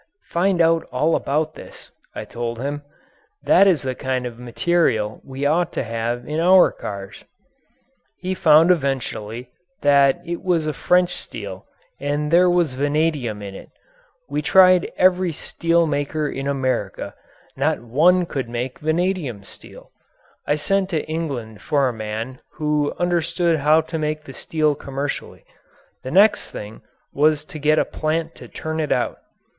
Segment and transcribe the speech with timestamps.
[0.31, 2.81] "Find out all about this," I told him.
[3.43, 7.23] "That is the kind of material we ought to have in our cars."
[8.17, 9.51] He found eventually
[9.83, 11.67] that it was a French steel
[11.99, 13.69] and that there was vanadium in it.
[14.27, 17.13] We tried every steel maker in America
[17.55, 19.91] not one could make vanadium steel.
[20.47, 25.45] I sent to England for a man who understood how to make the steel commercially.
[26.01, 26.81] The next thing
[27.13, 29.19] was to get a plant to turn it out.